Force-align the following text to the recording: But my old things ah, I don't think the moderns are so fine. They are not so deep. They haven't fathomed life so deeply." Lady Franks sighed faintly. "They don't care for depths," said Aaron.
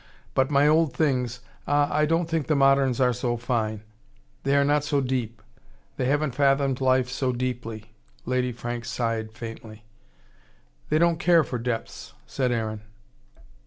But 0.33 0.49
my 0.49 0.67
old 0.67 0.93
things 0.95 1.41
ah, 1.67 1.87
I 1.95 2.07
don't 2.07 2.27
think 2.27 2.47
the 2.47 2.55
moderns 2.55 2.99
are 2.99 3.13
so 3.13 3.37
fine. 3.37 3.83
They 4.41 4.55
are 4.55 4.63
not 4.63 4.83
so 4.83 4.99
deep. 4.99 5.43
They 5.97 6.05
haven't 6.05 6.33
fathomed 6.33 6.81
life 6.81 7.07
so 7.07 7.31
deeply." 7.31 7.91
Lady 8.25 8.51
Franks 8.51 8.89
sighed 8.89 9.31
faintly. 9.31 9.85
"They 10.89 10.97
don't 10.97 11.19
care 11.19 11.43
for 11.43 11.59
depths," 11.59 12.15
said 12.25 12.51
Aaron. 12.51 12.81